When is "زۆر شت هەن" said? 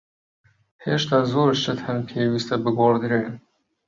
1.31-1.99